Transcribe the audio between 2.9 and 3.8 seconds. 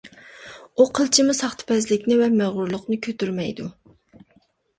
كۆتۈرمەيدۇ.